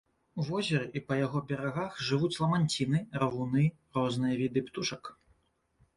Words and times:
У 0.43 0.43
возеры 0.45 0.85
і 0.99 1.03
па 1.09 1.17
яго 1.19 1.41
берагах 1.51 1.99
жывуць 2.07 2.31
ламанціны, 2.45 3.03
равуны, 3.25 3.69
розныя 4.03 4.33
віды 4.45 4.59
птушак. 4.71 5.03